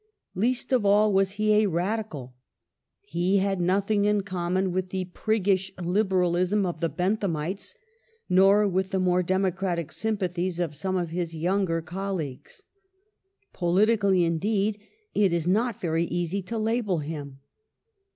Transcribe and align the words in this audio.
Least 0.33 0.71
of 0.73 0.83
all 0.83 1.13
was 1.13 1.33
he 1.33 1.61
a 1.61 1.67
Radical. 1.69 2.33
He 3.01 3.37
had 3.37 3.61
nothing 3.61 4.05
in 4.05 4.21
common 4.21 4.71
with 4.71 4.89
the 4.89 5.05
priggish 5.13 5.71
Liberalism 5.79 6.65
of 6.65 6.81
the 6.81 6.89
Benthamites, 6.89 7.75
nor 8.27 8.67
with 8.67 8.89
the 8.89 8.99
more 8.99 9.21
democratic 9.21 9.91
sympathies 9.91 10.59
of 10.59 10.75
some 10.75 10.97
of 10.97 11.11
his 11.11 11.35
younger 11.35 11.83
colleagues. 11.83 12.63
Politically, 13.53 14.23
indeed, 14.23 14.79
it 15.13 15.31
is 15.31 15.45
not 15.47 15.79
very 15.79 16.05
easy 16.05 16.41
to 16.41 16.55
lal)el 16.55 17.03
him. 17.03 17.39